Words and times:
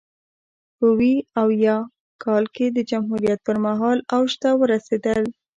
په 0.77 0.87
ویا 0.97 1.15
اویا 1.41 1.77
کال 2.23 2.43
کې 2.55 2.65
د 2.71 2.77
جمهوریت 2.89 3.39
پرمهال 3.47 3.97
اوج 4.15 4.31
ته 4.41 4.49
ورسېدل. 4.61 5.23